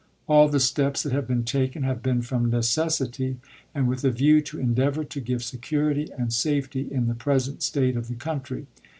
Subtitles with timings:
[0.27, 3.37] "All the steps that have been taken have been from necessity,
[3.75, 7.61] and with a view to en deavor to give security and safety in the present
[7.61, 8.65] state of the country.